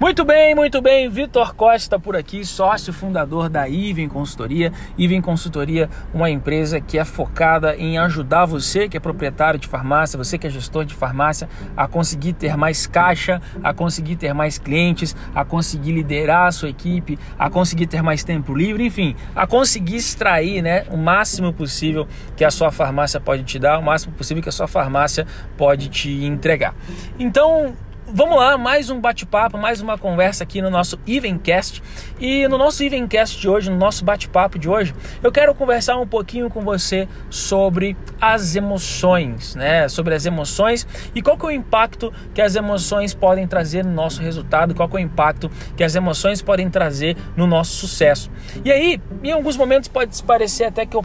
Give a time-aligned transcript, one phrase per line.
[0.00, 1.10] Muito bem, muito bem.
[1.10, 4.72] Vitor Costa por aqui, sócio fundador da Iven Consultoria.
[4.96, 10.16] Iven Consultoria, uma empresa que é focada em ajudar você que é proprietário de farmácia,
[10.16, 14.56] você que é gestor de farmácia, a conseguir ter mais caixa, a conseguir ter mais
[14.56, 19.46] clientes, a conseguir liderar a sua equipe, a conseguir ter mais tempo livre, enfim, a
[19.46, 24.14] conseguir extrair, né, o máximo possível que a sua farmácia pode te dar, o máximo
[24.14, 25.26] possível que a sua farmácia
[25.58, 26.74] pode te entregar.
[27.18, 27.76] Então,
[28.12, 31.80] Vamos lá, mais um bate-papo, mais uma conversa aqui no nosso Evencast.
[32.18, 34.92] E no nosso Evencast de hoje, no nosso bate-papo de hoje,
[35.22, 39.88] eu quero conversar um pouquinho com você sobre as emoções, né?
[39.88, 43.92] Sobre as emoções e qual que é o impacto que as emoções podem trazer no
[43.92, 48.28] nosso resultado, qual que é o impacto que as emoções podem trazer no nosso sucesso.
[48.64, 51.04] E aí, em alguns momentos pode parecer até que eu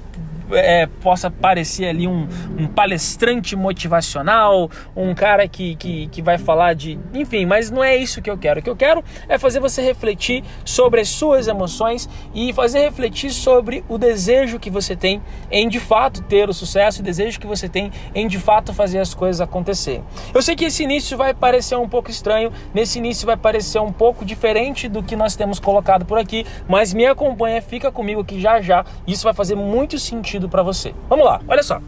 [0.51, 2.27] é, possa parecer ali um,
[2.57, 6.99] um, palestrante motivacional, um cara que, que, que vai falar de.
[7.13, 8.59] Enfim, mas não é isso que eu quero.
[8.59, 13.31] O que eu quero é fazer você refletir sobre as suas emoções e fazer refletir
[13.31, 17.47] sobre o desejo que você tem em de fato ter o sucesso, o desejo que
[17.47, 20.01] você tem em de fato fazer as coisas acontecer.
[20.33, 23.91] Eu sei que esse início vai parecer um pouco estranho, nesse início vai parecer um
[23.91, 28.39] pouco diferente do que nós temos colocado por aqui, mas me acompanha, fica comigo que
[28.39, 30.93] já já isso vai fazer muito sentido sentido para você.
[31.09, 31.81] Vamos lá, olha só.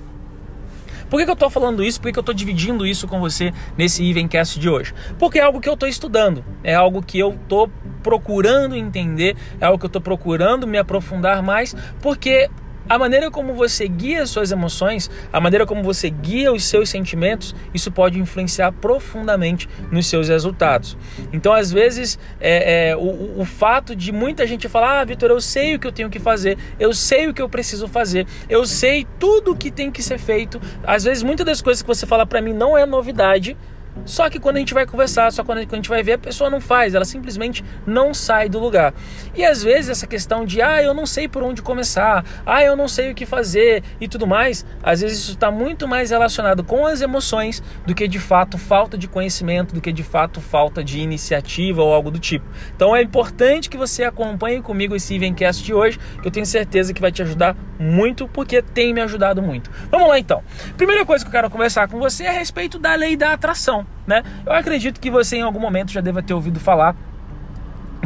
[1.09, 1.99] Por que, que eu estou falando isso?
[2.01, 4.93] Por que, que eu estou dividindo isso com você nesse Evencast de hoje?
[5.17, 7.69] Porque é algo que eu estou estudando, é algo que eu estou
[8.03, 12.49] procurando entender, é algo que eu estou procurando me aprofundar mais, porque
[12.89, 16.89] a maneira como você guia as suas emoções, a maneira como você guia os seus
[16.89, 20.97] sentimentos, isso pode influenciar profundamente nos seus resultados.
[21.31, 25.41] Então, às vezes, é, é o, o, fato de muita gente falar: Ah, Vitor, eu
[25.41, 28.65] sei o que eu tenho que fazer, eu sei o que eu preciso fazer, eu
[28.65, 30.59] sei tudo o que tem que ser feito.
[30.83, 33.57] Às vezes, muitas das coisas que você fala para mim não é novidade
[34.05, 36.49] só que quando a gente vai conversar, só quando a gente vai ver, a pessoa
[36.49, 38.93] não faz, ela simplesmente não sai do lugar.
[39.35, 42.75] E às vezes essa questão de, ah, eu não sei por onde começar, ah, eu
[42.75, 46.63] não sei o que fazer e tudo mais, às vezes isso está muito mais relacionado
[46.63, 50.83] com as emoções do que de fato falta de conhecimento, do que de fato falta
[50.83, 52.45] de iniciativa ou algo do tipo.
[52.75, 56.93] Então é importante que você acompanhe comigo esse Evencast de hoje, que eu tenho certeza
[56.93, 59.69] que vai te ajudar muito, porque tem me ajudado muito.
[59.89, 60.43] Vamos lá então.
[60.75, 63.85] Primeira coisa que eu quero conversar com você é a respeito da lei da atração
[64.07, 64.23] né?
[64.45, 66.95] Eu acredito que você em algum momento já deva ter ouvido falar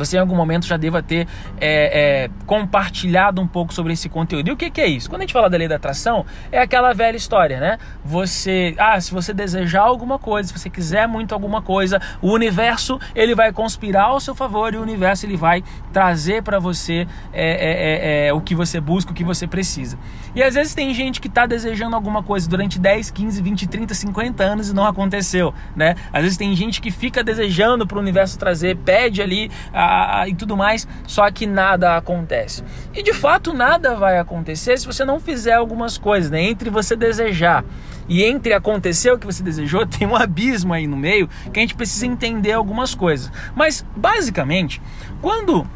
[0.06, 1.28] você em algum momento já deva ter
[1.60, 4.48] é, é, compartilhado um pouco sobre esse conteúdo.
[4.48, 5.10] E o que, que, é isso?
[5.10, 7.78] Quando a gente fala da lei da atração, é aquela velha história, né?
[8.04, 13.00] Você, ah, se você desejar alguma coisa, se você quiser muito alguma coisa, o universo
[13.16, 15.64] ele vai conspirar ao seu favor e o universo ele vai
[15.94, 19.98] trazer para você é, é, é, é, o que você busca, o que você precisa.
[20.36, 23.94] E às vezes tem gente que está desejando alguma coisa durante 10, 15, 20, 30,
[23.94, 25.96] 50 anos e não aconteceu, né?
[26.12, 29.91] Às vezes tem gente que fica desejando para o universo trazer, pede ali a,
[30.28, 32.64] e tudo mais, só que nada acontece.
[32.94, 36.42] E de fato nada vai acontecer se você não fizer algumas coisas, né?
[36.42, 37.64] Entre você desejar
[38.08, 41.62] e entre acontecer o que você desejou, tem um abismo aí no meio que a
[41.62, 43.32] gente precisa entender algumas coisas.
[43.56, 44.82] Mas basicamente,
[45.22, 45.68] quando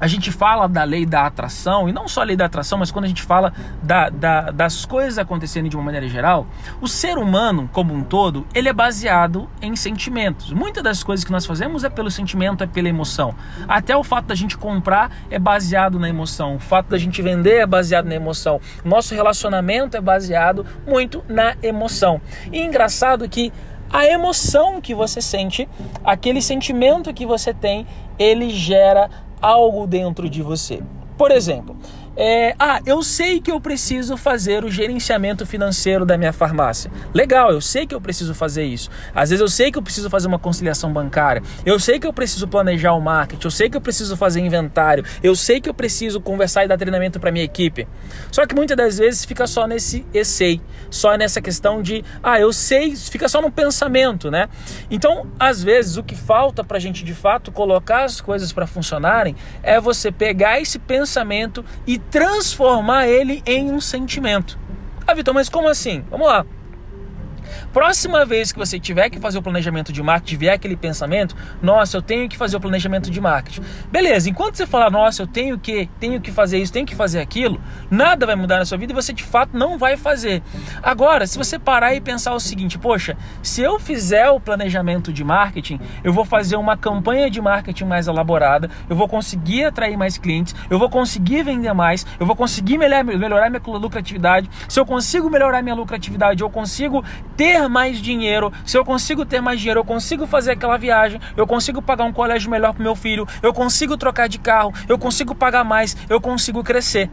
[0.00, 2.90] a gente fala da lei da atração, e não só a lei da atração, mas
[2.90, 6.46] quando a gente fala da, da, das coisas acontecendo de uma maneira geral,
[6.80, 10.52] o ser humano, como um todo, ele é baseado em sentimentos.
[10.52, 13.34] Muitas das coisas que nós fazemos é pelo sentimento, é pela emoção.
[13.68, 17.60] Até o fato da gente comprar é baseado na emoção, o fato da gente vender
[17.60, 22.20] é baseado na emoção, nosso relacionamento é baseado muito na emoção.
[22.52, 23.52] E engraçado que
[23.90, 25.68] a emoção que você sente,
[26.02, 27.86] aquele sentimento que você tem,
[28.18, 29.08] ele gera
[29.40, 30.82] algo dentro de você.
[31.16, 31.76] Por exemplo,
[32.16, 36.90] é, ah, eu sei que eu preciso fazer o gerenciamento financeiro da minha farmácia.
[37.12, 38.88] Legal, eu sei que eu preciso fazer isso.
[39.14, 41.42] Às vezes eu sei que eu preciso fazer uma conciliação bancária.
[41.66, 43.46] Eu sei que eu preciso planejar o marketing.
[43.46, 45.04] Eu sei que eu preciso fazer inventário.
[45.22, 47.88] Eu sei que eu preciso conversar e dar treinamento para minha equipe.
[48.30, 50.60] Só que muitas das vezes fica só nesse essay,
[50.90, 54.48] só nessa questão de, ah, eu sei, fica só no pensamento, né?
[54.90, 58.66] Então, às vezes o que falta para a gente de fato colocar as coisas para
[58.66, 64.58] funcionarem é você pegar esse pensamento e transformar ele em um sentimento.
[65.06, 66.04] Ah, Vitor, mas como assim?
[66.10, 66.46] Vamos lá.
[67.72, 71.96] Próxima vez que você tiver que fazer o planejamento de marketing, vier aquele pensamento, nossa,
[71.96, 73.62] eu tenho que fazer o planejamento de marketing.
[73.90, 77.20] Beleza, enquanto você falar, nossa, eu tenho que, tenho que fazer isso, tenho que fazer
[77.20, 77.60] aquilo,
[77.90, 80.42] nada vai mudar na sua vida e você de fato não vai fazer.
[80.82, 85.22] Agora, se você parar e pensar o seguinte, poxa, se eu fizer o planejamento de
[85.24, 90.18] marketing, eu vou fazer uma campanha de marketing mais elaborada, eu vou conseguir atrair mais
[90.18, 94.50] clientes, eu vou conseguir vender mais, eu vou conseguir melhorar, melhorar minha lucratividade.
[94.68, 97.04] Se eu consigo melhorar minha lucratividade, eu consigo
[97.36, 98.50] ter ter mais dinheiro.
[98.64, 102.12] Se eu consigo ter mais dinheiro, eu consigo fazer aquela viagem, eu consigo pagar um
[102.12, 106.18] colégio melhor para meu filho, eu consigo trocar de carro, eu consigo pagar mais, eu
[106.22, 107.10] consigo crescer.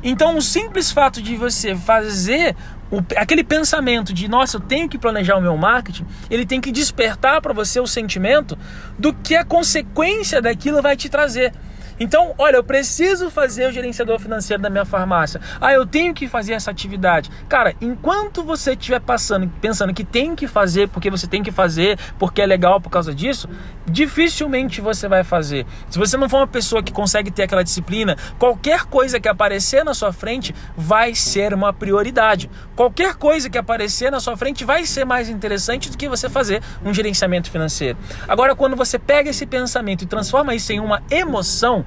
[0.00, 2.54] Então, o simples fato de você fazer
[2.88, 6.70] o, aquele pensamento de nossa, eu tenho que planejar o meu marketing, ele tem que
[6.70, 8.56] despertar para você o sentimento
[8.96, 11.52] do que a consequência daquilo vai te trazer.
[12.00, 15.40] Então, olha, eu preciso fazer o gerenciador financeiro da minha farmácia.
[15.60, 17.30] Ah, eu tenho que fazer essa atividade.
[17.48, 21.98] Cara, enquanto você estiver passando, pensando que tem que fazer porque você tem que fazer,
[22.18, 23.48] porque é legal por causa disso,
[23.88, 25.66] dificilmente você vai fazer.
[25.88, 29.84] Se você não for uma pessoa que consegue ter aquela disciplina, qualquer coisa que aparecer
[29.84, 32.50] na sua frente vai ser uma prioridade.
[32.76, 36.62] Qualquer coisa que aparecer na sua frente vai ser mais interessante do que você fazer
[36.84, 37.98] um gerenciamento financeiro.
[38.26, 41.84] Agora, quando você pega esse pensamento e transforma isso em uma emoção,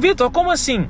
[0.00, 0.88] Vitor, como assim?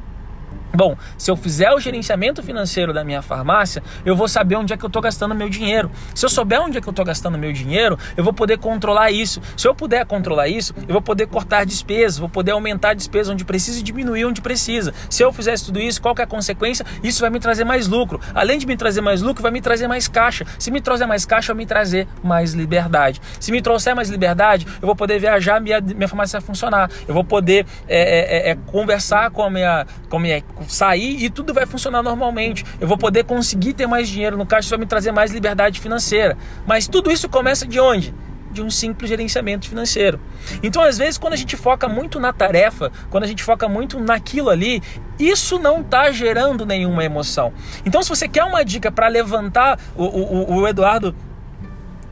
[0.73, 4.77] Bom, se eu fizer o gerenciamento financeiro da minha farmácia, eu vou saber onde é
[4.77, 5.91] que eu estou gastando meu dinheiro.
[6.15, 9.11] Se eu souber onde é que eu estou gastando meu dinheiro, eu vou poder controlar
[9.11, 9.41] isso.
[9.57, 13.45] Se eu puder controlar isso, eu vou poder cortar despesas, vou poder aumentar despesas onde
[13.45, 14.95] precisa e diminuir onde precisa.
[15.09, 16.87] Se eu fizesse tudo isso, qual é a consequência?
[17.03, 18.21] Isso vai me trazer mais lucro.
[18.33, 20.45] Além de me trazer mais lucro, vai me trazer mais caixa.
[20.59, 23.21] Se me trouxer mais caixa, vai me trazer mais liberdade.
[23.41, 26.91] Se me trouxer mais liberdade, eu vou poder viajar, minha, minha farmácia vai funcionar.
[27.09, 31.31] Eu vou poder é, é, é, conversar com a minha, com a minha sair e
[31.31, 32.65] tudo vai funcionar normalmente.
[32.81, 35.81] Eu vou poder conseguir ter mais dinheiro no caixa, isso vai me trazer mais liberdade
[35.81, 36.37] financeira.
[36.67, 38.15] Mas tudo isso começa de onde?
[38.51, 40.21] de um simples gerenciamento financeiro.
[40.63, 44.01] Então, às vezes, quando a gente foca muito na tarefa, quando a gente foca muito
[44.01, 44.83] naquilo ali,
[45.19, 47.53] isso não está gerando nenhuma emoção.
[47.87, 51.15] Então, se você quer uma dica para levantar, o, o, o Eduardo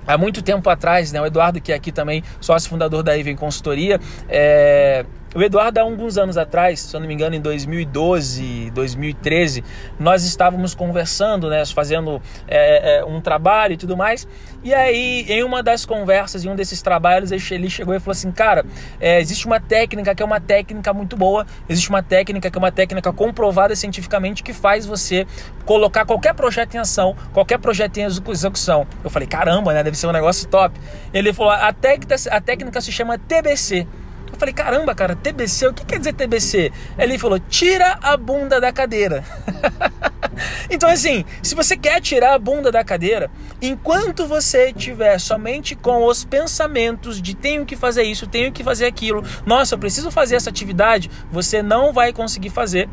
[0.06, 1.20] há muito tempo atrás, né?
[1.20, 5.04] O Eduardo, que é aqui também sócio fundador da Even Consultoria, é,
[5.34, 9.62] o Eduardo, há alguns anos atrás, se eu não me engano, em 2012, 2013,
[9.98, 14.26] nós estávamos conversando, né, fazendo é, é, um trabalho e tudo mais.
[14.64, 18.32] E aí, em uma das conversas, em um desses trabalhos, ele chegou e falou assim:
[18.32, 18.64] Cara,
[18.98, 22.60] é, existe uma técnica que é uma técnica muito boa, existe uma técnica que é
[22.60, 25.26] uma técnica comprovada cientificamente que faz você
[25.64, 28.86] colocar qualquer projeto em ação, qualquer projeto em execução.
[29.04, 30.80] Eu falei: Caramba, né, deve ser um negócio top.
[31.12, 33.86] Ele falou: A a técnica se chama TBC.
[34.38, 36.70] Eu falei, caramba, cara, TBC, o que quer dizer TBC?
[36.96, 39.24] Ele falou, tira a bunda da cadeira.
[40.70, 46.04] então, assim, se você quer tirar a bunda da cadeira, enquanto você estiver somente com
[46.04, 50.36] os pensamentos de tenho que fazer isso, tenho que fazer aquilo, nossa, eu preciso fazer
[50.36, 52.88] essa atividade, você não vai conseguir fazer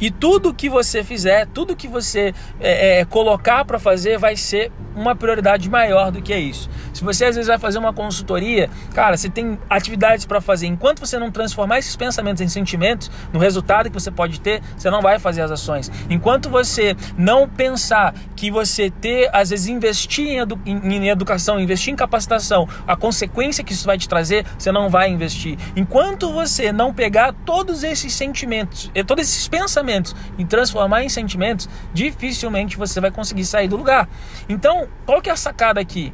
[0.00, 4.70] e tudo que você fizer, tudo que você é, é, colocar para fazer vai ser
[4.94, 6.68] uma prioridade maior do que é isso.
[6.92, 10.66] Se você às vezes vai fazer uma consultoria, cara, você tem atividades para fazer.
[10.66, 14.90] Enquanto você não transformar esses pensamentos em sentimentos, no resultado que você pode ter, você
[14.90, 15.90] não vai fazer as ações.
[16.10, 21.92] Enquanto você não pensar que você ter, às vezes, investir em, edu em educação, investir
[21.92, 25.56] em capacitação, a consequência que isso vai te trazer, você não vai investir.
[25.76, 29.87] Enquanto você não pegar todos esses sentimentos, todos esses pensamentos
[30.36, 34.08] e transformar em sentimentos, dificilmente você vai conseguir sair do lugar.
[34.48, 36.12] Então, qual que é a sacada aqui?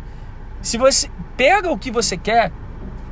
[0.62, 2.50] Se você pega o que você quer,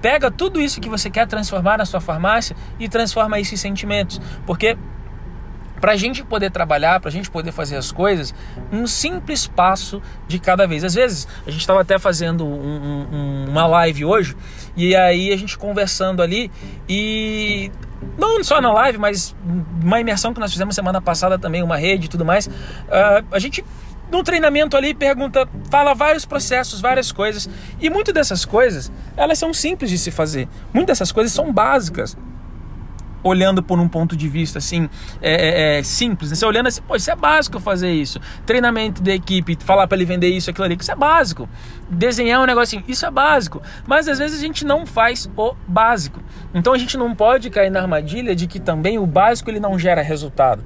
[0.01, 4.21] pega tudo isso que você quer transformar na sua farmácia e transforma isso em sentimentos.
[4.47, 4.77] Porque
[5.83, 8.33] para a gente poder trabalhar, para a gente poder fazer as coisas,
[8.71, 10.85] um simples passo de cada vez.
[10.85, 14.37] Às vezes, a gente estava até fazendo um, um, uma live hoje,
[14.77, 16.53] e aí a gente conversando ali,
[16.89, 17.73] e
[18.19, 19.35] não só na live, mas
[19.83, 23.39] uma imersão que nós fizemos semana passada também, uma rede e tudo mais, uh, a
[23.39, 23.65] gente
[24.11, 27.49] no treinamento ali pergunta, fala vários processos, várias coisas.
[27.81, 30.47] E muitas dessas coisas, elas são simples de se fazer.
[30.73, 32.15] Muitas dessas coisas são básicas.
[33.23, 34.89] Olhando por um ponto de vista assim,
[35.21, 36.37] é, é, é simples, né?
[36.37, 38.21] você olhando assim, pô, isso é básico fazer isso.
[38.45, 41.49] Treinamento da equipe, falar para ele vender isso, aquilo ali, isso é básico.
[41.89, 43.63] Desenhar um negocinho, isso é básico.
[43.87, 46.21] Mas às vezes a gente não faz o básico.
[46.55, 49.79] Então a gente não pode cair na armadilha de que também o básico ele não
[49.79, 50.65] gera resultado.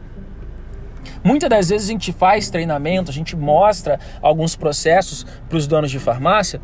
[1.22, 5.90] Muitas das vezes a gente faz treinamento, a gente mostra alguns processos para os donos
[5.90, 6.60] de farmácia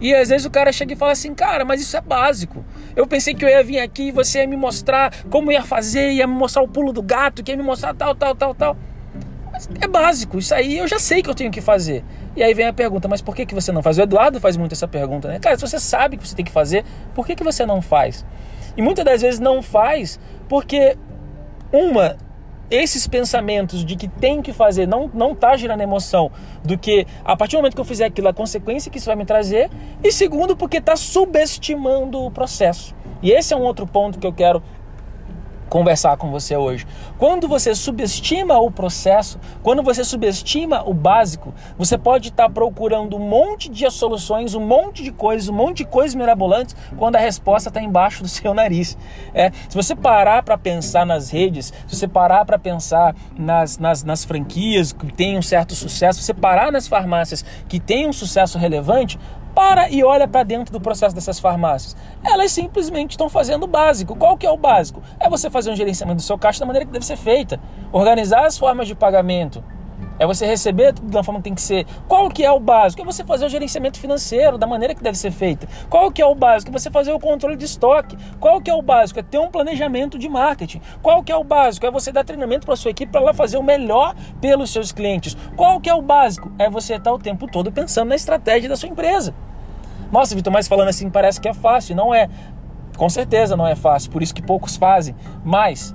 [0.00, 2.64] e às vezes o cara chega e fala assim, cara, mas isso é básico.
[2.94, 6.12] Eu pensei que eu ia vir aqui e você ia me mostrar como ia fazer,
[6.12, 8.76] ia me mostrar o pulo do gato, que ia me mostrar tal, tal, tal, tal.
[9.52, 12.04] Mas é básico, isso aí eu já sei que eu tenho que fazer.
[12.36, 13.96] E aí vem a pergunta, mas por que, que você não faz?
[13.96, 15.38] O Eduardo faz muito essa pergunta, né?
[15.38, 16.84] Cara, se você sabe que você tem que fazer,
[17.14, 18.26] por que, que você não faz?
[18.76, 20.98] E muitas das vezes não faz porque,
[21.72, 22.18] uma,
[22.70, 26.30] esses pensamentos de que tem que fazer não não tá gerando emoção
[26.64, 29.16] do que a partir do momento que eu fizer aquilo a consequência que isso vai
[29.16, 29.70] me trazer
[30.02, 32.94] e segundo porque está subestimando o processo.
[33.22, 34.62] E esse é um outro ponto que eu quero
[35.76, 36.86] conversar com você hoje.
[37.18, 43.28] Quando você subestima o processo, quando você subestima o básico, você pode estar procurando um
[43.28, 47.68] monte de soluções, um monte de coisas, um monte de coisas mirabolantes, quando a resposta
[47.68, 48.96] está embaixo do seu nariz.
[49.34, 54.02] É, se você parar para pensar nas redes, se você parar para pensar nas, nas,
[54.02, 58.14] nas franquias que têm um certo sucesso, se você parar nas farmácias que têm um
[58.14, 59.18] sucesso relevante,
[59.56, 61.96] para e olha para dentro do processo dessas farmácias.
[62.22, 64.14] Elas simplesmente estão fazendo o básico.
[64.14, 65.02] Qual que é o básico?
[65.18, 67.58] É você fazer um gerenciamento do seu caixa da maneira que deve ser feita.
[67.90, 69.64] Organizar as formas de pagamento.
[70.18, 71.86] É você receber tudo da forma que tem que ser.
[72.06, 73.00] Qual que é o básico?
[73.00, 75.66] É você fazer o gerenciamento financeiro da maneira que deve ser feita.
[75.88, 76.70] Qual que é o básico?
[76.70, 78.16] É você fazer o controle de estoque.
[78.38, 79.20] Qual que é o básico?
[79.20, 80.82] É ter um planejamento de marketing.
[81.02, 81.86] Qual que é o básico?
[81.86, 85.34] É você dar treinamento para sua equipe para ela fazer o melhor pelos seus clientes.
[85.56, 86.52] Qual que é o básico?
[86.58, 89.34] É você estar o tempo todo pensando na estratégia da sua empresa.
[90.10, 91.96] Nossa, Vitor, mas falando assim parece que é fácil.
[91.96, 92.28] Não é.
[92.96, 95.14] Com certeza não é fácil, por isso que poucos fazem.
[95.44, 95.94] Mas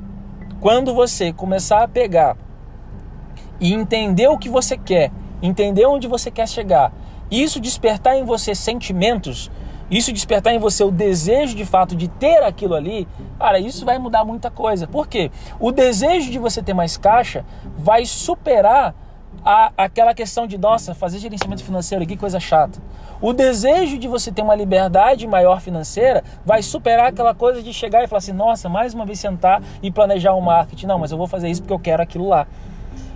[0.59, 2.37] quando você começar a pegar
[3.59, 6.93] e entender o que você quer, entender onde você quer chegar,
[7.31, 9.49] isso despertar em você sentimentos,
[9.89, 13.07] isso despertar em você o desejo de fato de ter aquilo ali,
[13.39, 14.87] cara, isso vai mudar muita coisa.
[14.87, 15.31] Por quê?
[15.59, 17.43] O desejo de você ter mais caixa
[17.77, 18.93] vai superar
[19.43, 22.79] a, aquela questão de, nossa, fazer gerenciamento financeiro, que coisa chata.
[23.21, 28.03] O desejo de você ter uma liberdade maior financeira vai superar aquela coisa de chegar
[28.03, 30.87] e falar assim, nossa, mais uma vez sentar e planejar um marketing.
[30.87, 32.47] Não, mas eu vou fazer isso porque eu quero aquilo lá.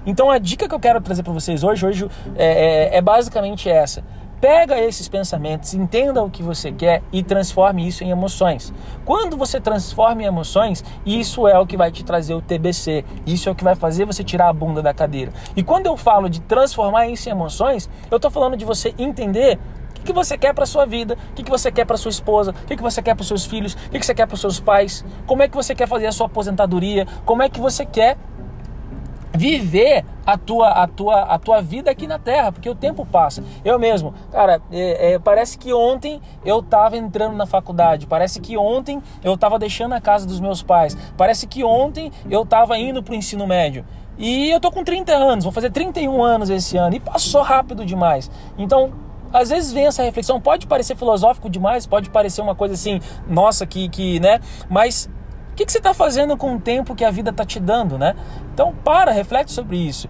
[0.05, 3.67] Então a dica que eu quero trazer para vocês hoje, hoje é, é, é basicamente
[3.67, 4.03] essa.
[4.45, 8.71] Pega esses pensamentos, entenda o que você quer e transforme isso em emoções.
[9.03, 13.03] Quando você transforma em emoções, isso é o que vai te trazer o TBC.
[13.25, 15.33] Isso é o que vai fazer você tirar a bunda da cadeira.
[15.55, 19.57] E quando eu falo de transformar isso em emoções, eu estou falando de você entender
[19.99, 22.67] o que você quer para sua vida, o que você quer para sua esposa, o
[22.67, 25.47] que você quer para seus filhos, o que você quer para seus pais, como é
[25.47, 28.15] que você quer fazer a sua aposentadoria, como é que você quer
[29.35, 33.43] viver a tua, a, tua, a tua vida aqui na Terra, porque o tempo passa.
[33.63, 38.57] Eu mesmo, cara, é, é, parece que ontem eu estava entrando na faculdade, parece que
[38.57, 43.03] ontem eu estava deixando a casa dos meus pais, parece que ontem eu estava indo
[43.03, 43.85] para o ensino médio.
[44.17, 47.85] E eu tô com 30 anos, vou fazer 31 anos esse ano, e passou rápido
[47.85, 48.31] demais.
[48.57, 48.93] Então,
[49.33, 53.65] às vezes vem essa reflexão, pode parecer filosófico demais, pode parecer uma coisa assim, nossa,
[53.65, 54.39] que, que né?
[54.69, 55.09] Mas
[55.55, 57.97] o que, que você está fazendo com o tempo que a vida está te dando,
[57.97, 58.13] né?
[58.53, 60.09] Então para, reflete sobre isso.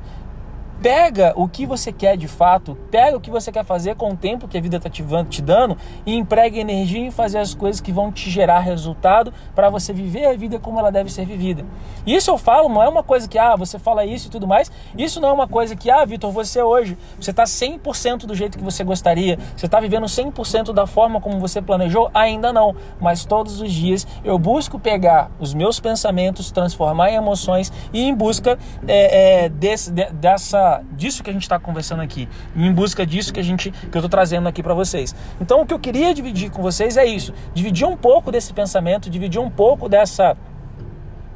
[0.82, 4.18] Pega o que você quer de fato, pega o que você quer fazer com o
[4.18, 7.92] tempo que a vida está te dando e empregue energia em fazer as coisas que
[7.92, 11.66] vão te gerar resultado para você viver a vida como ela deve ser vivida.
[12.06, 14.72] Isso eu falo, não é uma coisa que, ah, você fala isso e tudo mais.
[14.98, 18.58] Isso não é uma coisa que, ah, Vitor, você hoje, você está 100% do jeito
[18.58, 22.12] que você gostaria, você está vivendo 100% da forma como você planejou?
[22.14, 22.76] Ainda não.
[23.00, 28.14] Mas todos os dias eu busco pegar os meus pensamentos, transformar em emoções e em
[28.14, 33.06] busca é, é, desse, de, dessa disso que a gente está conversando aqui, em busca
[33.06, 35.16] disso que a gente que eu estou trazendo aqui para vocês.
[35.40, 39.10] Então o que eu queria dividir com vocês é isso, dividir um pouco desse pensamento,
[39.10, 40.36] dividir um pouco dessa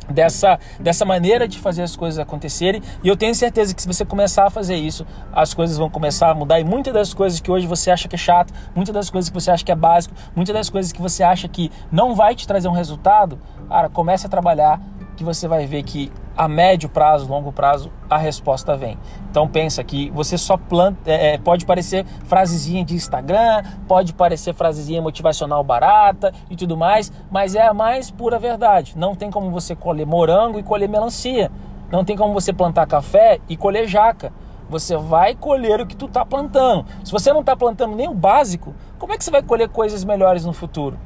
[0.09, 2.81] dessa, dessa maneira de fazer as coisas acontecerem.
[3.03, 6.31] E eu tenho certeza que se você começar a fazer isso, as coisas vão começar
[6.31, 6.59] a mudar.
[6.59, 9.33] E muitas das coisas que hoje você acha que é chato, muitas das coisas que
[9.33, 12.48] você acha que é básico, muitas das coisas que você acha que não vai te
[12.48, 14.81] trazer um resultado, cara, comece a trabalhar
[15.15, 18.98] que você vai ver que a médio prazo, longo prazo, a resposta vem.
[19.29, 24.53] Então pensa que você só planta, é, é, pode parecer frasezinha de Instagram, pode parecer
[24.53, 28.98] frasezinha motivacional barata e tudo mais, mas é a mais pura verdade.
[28.98, 31.51] Não tem como você colher morango e colher melancia.
[31.91, 34.31] Não tem como você plantar café e colher jaca.
[34.69, 36.86] Você vai colher o que tu está plantando.
[37.03, 40.05] Se você não está plantando nem o básico, como é que você vai colher coisas
[40.05, 40.98] melhores no futuro?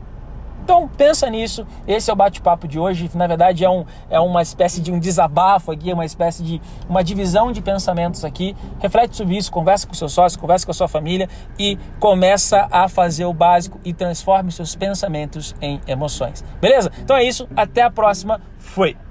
[0.64, 1.68] Então pensa nisso.
[1.86, 3.10] Esse é o bate-papo de hoje.
[3.14, 7.04] Na verdade é, um, é uma espécie de um desabafo aqui, uma espécie de uma
[7.04, 8.56] divisão de pensamentos aqui.
[8.80, 11.28] Reflete sobre isso, conversa com seu sócio, conversa com a sua família
[11.60, 16.44] e começa a fazer o básico e transforme seus pensamentos em emoções.
[16.62, 16.92] Beleza?
[17.02, 17.48] Então é isso.
[17.56, 18.40] Até a próxima.
[18.58, 19.03] Fui.